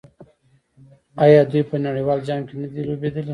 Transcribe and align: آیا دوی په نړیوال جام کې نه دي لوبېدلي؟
آیا 1.23 1.41
دوی 1.51 1.63
په 1.69 1.75
نړیوال 1.85 2.19
جام 2.27 2.41
کې 2.47 2.53
نه 2.61 2.67
دي 2.73 2.81
لوبېدلي؟ 2.87 3.29